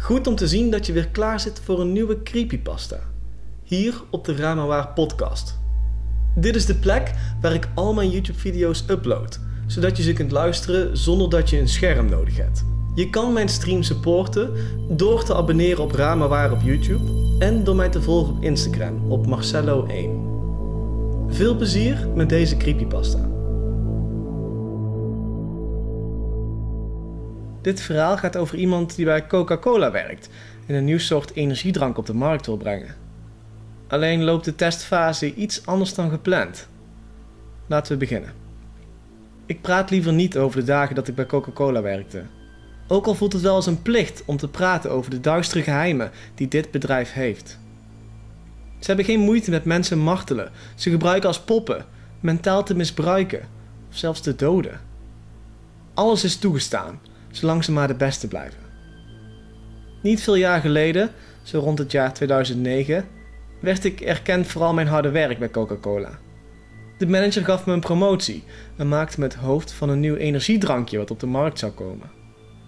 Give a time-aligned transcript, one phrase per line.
[0.00, 2.98] Goed om te zien dat je weer klaar zit voor een nieuwe creepypasta.
[3.62, 5.58] Hier op de Ramawaar podcast.
[6.34, 10.30] Dit is de plek waar ik al mijn YouTube video's upload, zodat je ze kunt
[10.30, 12.64] luisteren zonder dat je een scherm nodig hebt.
[12.94, 14.52] Je kan mijn stream supporten
[14.88, 19.26] door te abonneren op Ramawaar op YouTube en door mij te volgen op Instagram op
[19.26, 20.10] Marcello1.
[21.28, 23.29] Veel plezier met deze creepypasta.
[27.62, 30.28] Dit verhaal gaat over iemand die bij Coca-Cola werkt
[30.66, 32.94] en een nieuw soort energiedrank op de markt wil brengen.
[33.88, 36.68] Alleen loopt de testfase iets anders dan gepland.
[37.66, 38.32] Laten we beginnen.
[39.46, 42.22] Ik praat liever niet over de dagen dat ik bij Coca-Cola werkte.
[42.88, 46.10] Ook al voelt het wel als een plicht om te praten over de duistere geheimen
[46.34, 47.58] die dit bedrijf heeft.
[48.78, 51.84] Ze hebben geen moeite met mensen martelen, ze gebruiken als poppen,
[52.20, 53.40] mentaal te misbruiken
[53.90, 54.80] of zelfs te doden.
[55.94, 58.60] Alles is toegestaan, zolang ze maar de beste blijven.
[60.02, 61.10] Niet veel jaar geleden,
[61.42, 63.04] zo rond het jaar 2009,
[63.60, 66.18] werd ik erkend voor al mijn harde werk bij Coca-Cola.
[66.98, 68.44] De manager gaf me een promotie
[68.76, 72.10] en maakte me het hoofd van een nieuw energiedrankje wat op de markt zou komen.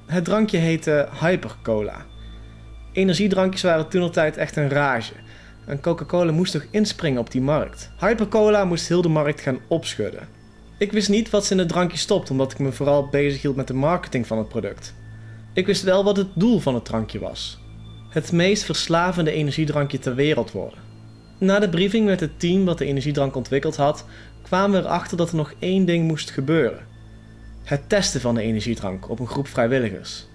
[0.07, 2.07] Het drankje heette Hypercola.
[2.93, 5.13] Energiedrankjes waren toen tijd echt een rage
[5.67, 7.91] en Coca-Cola moest toch inspringen op die markt.
[7.99, 10.29] Hypercola moest heel de markt gaan opschudden.
[10.83, 13.57] Ik wist niet wat ze in het drankje stopt, omdat ik me vooral bezig hield
[13.57, 14.95] met de marketing van het product.
[15.53, 17.59] Ik wist wel wat het doel van het drankje was:
[18.09, 20.79] het meest verslavende energiedrankje ter wereld worden.
[21.39, 24.05] Na de briefing met het team wat de energiedrank ontwikkeld had,
[24.43, 26.87] kwamen we erachter dat er nog één ding moest gebeuren:
[27.65, 30.27] het testen van de energiedrank op een groep vrijwilligers.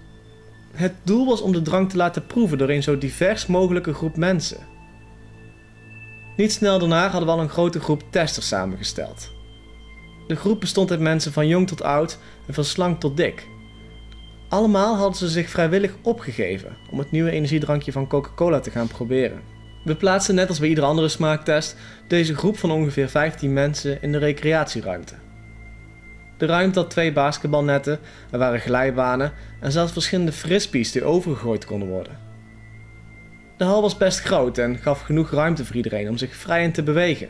[0.72, 4.16] Het doel was om de drank te laten proeven door een zo divers mogelijke groep
[4.16, 4.58] mensen.
[6.36, 9.36] Niet snel daarna hadden we al een grote groep testers samengesteld.
[10.28, 13.46] De groep bestond uit mensen van jong tot oud en van slank tot dik.
[14.48, 19.40] Allemaal hadden ze zich vrijwillig opgegeven om het nieuwe energiedrankje van Coca-Cola te gaan proberen.
[19.84, 21.76] We plaatsten net als bij iedere andere smaaktest
[22.08, 25.14] deze groep van ongeveer 15 mensen in de recreatieruimte.
[26.36, 27.98] De ruimte had twee basketbalnetten,
[28.30, 32.18] er waren glijbanen en zelfs verschillende frisbees die overgegooid konden worden.
[33.56, 36.72] De hal was best groot en gaf genoeg ruimte voor iedereen om zich vrij in
[36.72, 37.28] te bewegen.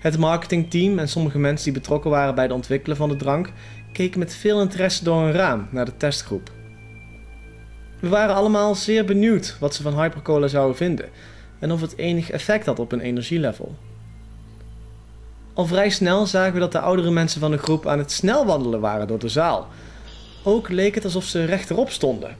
[0.00, 3.52] Het marketingteam en sommige mensen die betrokken waren bij het ontwikkelen van de drank
[3.92, 6.50] keken met veel interesse door een raam naar de testgroep.
[8.00, 11.08] We waren allemaal zeer benieuwd wat ze van Hypercola zouden vinden
[11.58, 13.74] en of het enig effect had op hun energielevel.
[15.54, 18.46] Al vrij snel zagen we dat de oudere mensen van de groep aan het snel
[18.46, 19.68] wandelen waren door de zaal.
[20.44, 22.36] Ook leek het alsof ze rechterop stonden.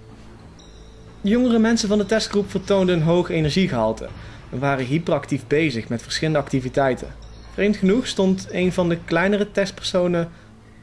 [1.20, 4.08] De jongere mensen van de testgroep vertoonden een hoog energiegehalte
[4.50, 7.28] en waren hyperactief bezig met verschillende activiteiten.
[7.52, 10.28] Vreemd genoeg stond een van de kleinere testpersonen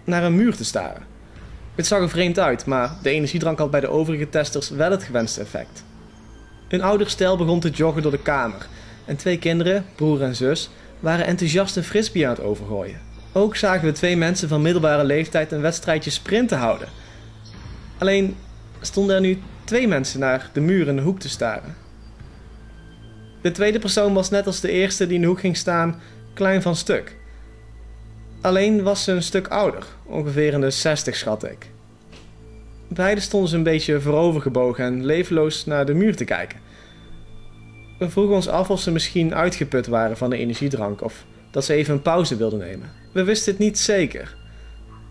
[0.03, 1.05] naar een muur te staren.
[1.75, 5.03] Het zag er vreemd uit, maar de energiedrank had bij de overige testers wel het
[5.03, 5.83] gewenste effect.
[6.67, 8.67] Een ouder stel begon te joggen door de kamer
[9.05, 10.69] en twee kinderen, broer en zus,
[10.99, 12.99] waren enthousiast een frisbee aan het overgooien.
[13.33, 16.87] Ook zagen we twee mensen van middelbare leeftijd een wedstrijdje sprinten houden.
[17.97, 18.35] Alleen
[18.81, 21.75] stonden er nu twee mensen naar de muur in de hoek te staren.
[23.41, 26.01] De tweede persoon was net als de eerste die in de hoek ging staan,
[26.37, 27.15] klein van stuk.
[28.41, 31.69] Alleen was ze een stuk ouder, ongeveer in de 60 schat ik.
[32.87, 36.59] Beiden stonden ze een beetje voorovergebogen en levenloos naar de muur te kijken.
[37.99, 41.73] We vroegen ons af of ze misschien uitgeput waren van de energiedrank of dat ze
[41.73, 42.91] even een pauze wilden nemen.
[43.13, 44.35] We wisten het niet zeker,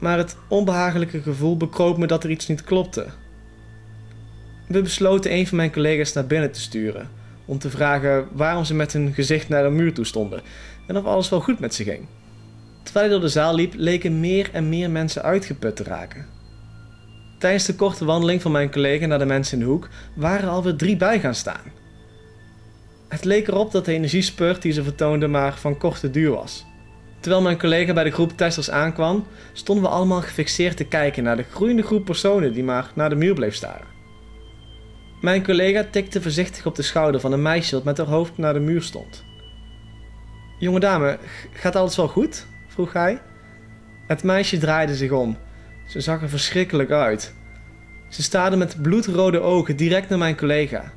[0.00, 3.06] maar het onbehagelijke gevoel bekroop me dat er iets niet klopte.
[4.68, 7.15] We besloten een van mijn collega's naar binnen te sturen
[7.46, 10.40] om te vragen waarom ze met hun gezicht naar de muur toe stonden
[10.86, 12.06] en of alles wel goed met ze ging.
[12.82, 16.26] Terwijl hij door de zaal liep, leken meer en meer mensen uitgeput te raken.
[17.38, 20.48] Tijdens de korte wandeling van mijn collega naar de mensen in de hoek waren er
[20.48, 21.72] alweer drie bij gaan staan.
[23.08, 26.64] Het leek erop dat de energiespurt die ze vertoonden maar van korte duur was.
[27.20, 31.36] Terwijl mijn collega bij de groep testers aankwam, stonden we allemaal gefixeerd te kijken naar
[31.36, 33.95] de groeiende groep personen die maar naar de muur bleef staren.
[35.20, 38.52] Mijn collega tikte voorzichtig op de schouder van een meisje dat met haar hoofd naar
[38.52, 39.24] de muur stond.
[40.58, 41.18] Jonge dame,
[41.52, 42.46] gaat alles wel goed?
[42.68, 43.20] vroeg hij.
[44.06, 45.36] Het meisje draaide zich om.
[45.86, 47.34] Ze zag er verschrikkelijk uit.
[48.08, 50.92] Ze staarde met bloedrode ogen direct naar mijn collega.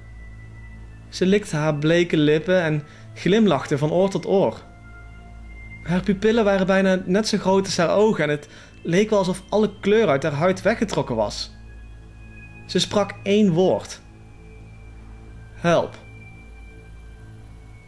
[1.09, 2.83] Ze likte haar bleke lippen en
[3.13, 4.61] glimlachte van oor tot oor.
[5.83, 8.47] Haar pupillen waren bijna net zo groot als haar ogen en het
[8.83, 11.51] leek wel alsof alle kleur uit haar huid weggetrokken was.
[12.65, 14.01] Ze sprak één woord.
[15.59, 15.95] Help.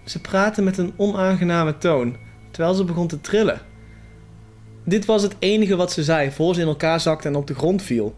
[0.06, 2.16] Ze praatte met een onaangename toon,
[2.52, 3.62] terwijl ze begon te trillen.
[4.86, 7.56] Dit was het enige wat ze zei voor ze in elkaar zakte en op de
[7.56, 8.16] grond viel.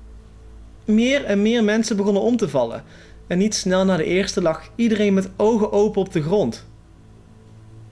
[0.85, 2.83] Meer en meer mensen begonnen om te vallen
[3.27, 6.65] En niet snel na de eerste lag iedereen met ogen open op de grond.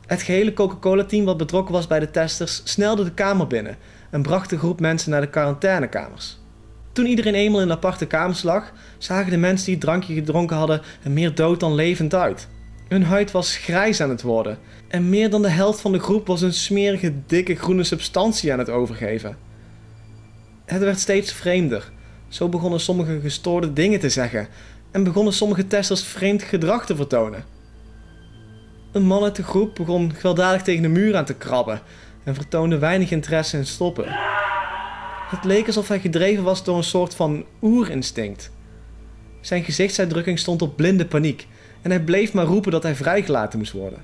[0.05, 3.77] Het gehele Coca-Cola-team wat betrokken was bij de testers snelde de kamer binnen
[4.09, 6.40] en bracht de groep mensen naar de quarantainekamers.
[6.91, 10.57] Toen iedereen eenmaal in de aparte kamers lag, zagen de mensen die het drankje gedronken
[10.57, 12.47] hadden er meer dood dan levend uit.
[12.87, 14.57] Hun huid was grijs aan het worden
[14.87, 18.59] en meer dan de helft van de groep was een smerige, dikke groene substantie aan
[18.59, 19.37] het overgeven.
[20.65, 21.91] Het werd steeds vreemder.
[22.27, 24.47] Zo begonnen sommige gestoorde dingen te zeggen
[24.91, 27.43] en begonnen sommige testers vreemd gedrag te vertonen.
[28.91, 31.81] Een man uit de groep begon gewelddadig tegen de muur aan te krabben
[32.23, 34.05] en vertoonde weinig interesse in stoppen.
[35.31, 38.51] Het leek alsof hij gedreven was door een soort van oerinstinct.
[39.41, 41.47] Zijn gezichtsuitdrukking stond op blinde paniek
[41.81, 44.03] en hij bleef maar roepen dat hij vrijgelaten moest worden.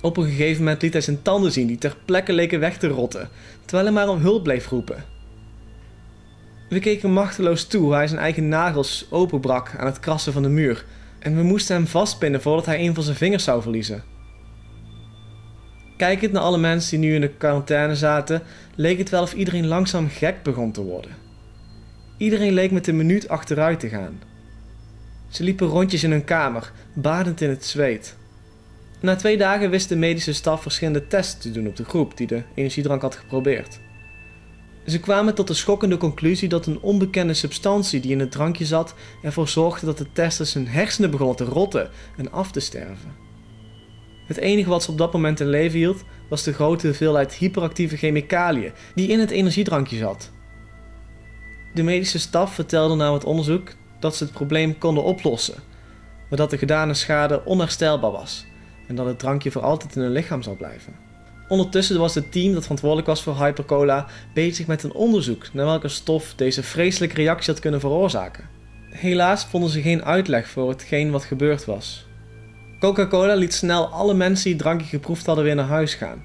[0.00, 2.88] Op een gegeven moment liet hij zijn tanden zien die ter plekke leken weg te
[2.88, 3.28] rotten,
[3.64, 5.04] terwijl hij maar om hulp bleef roepen.
[6.68, 10.48] We keken machteloos toe hoe hij zijn eigen nagels openbrak aan het krassen van de
[10.48, 10.84] muur
[11.18, 14.02] en we moesten hem vastpinnen voordat hij een van zijn vingers zou verliezen.
[15.96, 18.42] Kijkend naar alle mensen die nu in de quarantaine zaten,
[18.74, 21.10] leek het wel of iedereen langzaam gek begon te worden.
[22.16, 24.20] Iedereen leek met een minuut achteruit te gaan.
[25.28, 28.16] Ze liepen rondjes in hun kamer, badend in het zweet.
[29.00, 32.26] Na twee dagen wist de medische staf verschillende tests te doen op de groep die
[32.26, 33.80] de energiedrank had geprobeerd.
[34.86, 38.94] Ze kwamen tot de schokkende conclusie dat een onbekende substantie die in het drankje zat
[39.22, 43.12] ervoor zorgde dat de testers hun hersenen begonnen te rotten en af te sterven.
[44.26, 47.96] Het enige wat ze op dat moment in leven hield was de grote hoeveelheid hyperactieve
[47.96, 50.30] chemicaliën die in het energiedrankje zat.
[51.74, 55.54] De medische staf vertelde na het onderzoek dat ze het probleem konden oplossen,
[56.28, 58.46] maar dat de gedane schade onherstelbaar was
[58.88, 60.94] en dat het drankje voor altijd in hun lichaam zou blijven.
[61.48, 65.88] Ondertussen was het team dat verantwoordelijk was voor Hypercola bezig met een onderzoek naar welke
[65.88, 68.48] stof deze vreselijke reactie had kunnen veroorzaken.
[68.88, 72.06] Helaas vonden ze geen uitleg voor hetgeen wat gebeurd was.
[72.84, 76.24] Coca-Cola liet snel alle mensen die drankje geproefd hadden weer naar huis gaan.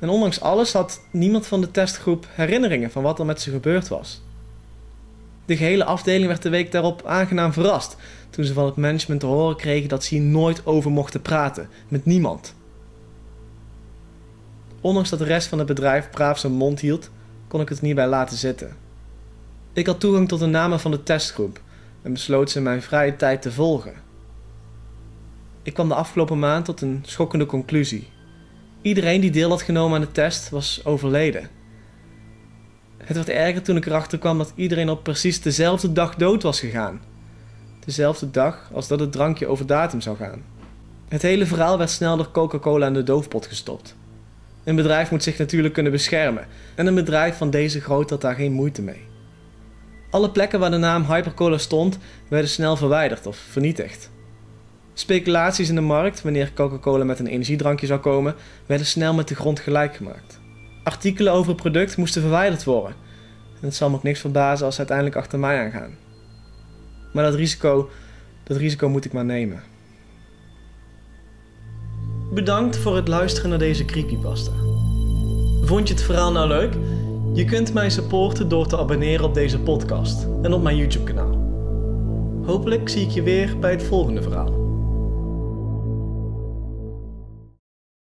[0.00, 3.88] En ondanks alles had niemand van de testgroep herinneringen van wat er met ze gebeurd
[3.88, 4.22] was.
[5.44, 7.96] De gehele afdeling werd de week daarop aangenaam verrast
[8.30, 11.68] toen ze van het management te horen kregen dat ze hier nooit over mochten praten,
[11.88, 12.54] met niemand.
[14.80, 17.10] Ondanks dat de rest van het bedrijf braaf zijn mond hield,
[17.48, 18.76] kon ik het niet bij laten zitten.
[19.72, 21.60] Ik had toegang tot de namen van de testgroep
[22.02, 24.10] en besloot ze in mijn vrije tijd te volgen.
[25.62, 28.08] Ik kwam de afgelopen maand tot een schokkende conclusie.
[28.82, 31.48] Iedereen die deel had genomen aan de test was overleden.
[32.96, 36.60] Het werd erger toen ik erachter kwam dat iedereen op precies dezelfde dag dood was
[36.60, 37.00] gegaan.
[37.84, 40.42] Dezelfde dag als dat het drankje over datum zou gaan.
[41.08, 43.96] Het hele verhaal werd snel door Coca-Cola in de doofpot gestopt.
[44.64, 48.34] Een bedrijf moet zich natuurlijk kunnen beschermen en een bedrijf van deze grootte had daar
[48.34, 49.00] geen moeite mee.
[50.10, 51.98] Alle plekken waar de naam Hypercola stond
[52.28, 54.10] werden snel verwijderd of vernietigd.
[54.94, 58.34] Speculaties in de markt wanneer Coca-Cola met een energiedrankje zou komen,
[58.66, 60.40] werden snel met de grond gelijk gemaakt.
[60.84, 62.94] Artikelen over het product moesten verwijderd worden.
[63.60, 65.90] En het zal me ook niks verbazen als ze uiteindelijk achter mij aangaan.
[67.12, 67.90] Maar dat risico,
[68.42, 69.62] dat risico moet ik maar nemen.
[72.32, 74.52] Bedankt voor het luisteren naar deze creepypasta.
[75.62, 76.72] Vond je het verhaal nou leuk?
[77.34, 81.40] Je kunt mij supporten door te abonneren op deze podcast en op mijn YouTube kanaal.
[82.44, 84.61] Hopelijk zie ik je weer bij het volgende verhaal.